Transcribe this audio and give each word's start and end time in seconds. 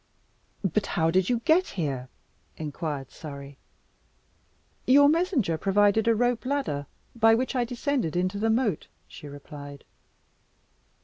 "But 0.63 0.87
how 0.97 1.11
did 1.11 1.29
you 1.29 1.41
get 1.41 1.67
here?" 1.77 2.09
inquired 2.57 3.11
Surrey. 3.11 3.59
"Your 4.87 5.07
messenger 5.07 5.59
provided 5.59 6.07
a 6.07 6.15
rope 6.15 6.43
ladder, 6.43 6.87
by 7.15 7.35
which 7.35 7.55
I 7.55 7.65
descended 7.65 8.15
into 8.15 8.39
the 8.39 8.49
moat," 8.49 8.87
she 9.07 9.27
replied. 9.27 9.83